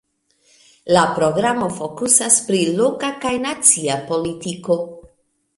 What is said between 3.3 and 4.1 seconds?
nacia